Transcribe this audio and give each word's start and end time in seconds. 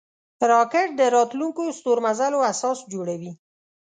راکټ 0.51 0.89
د 0.99 1.01
راتلونکو 1.15 1.63
ستورمزلو 1.77 2.39
اساس 2.51 2.77
جوړوي 2.93 3.31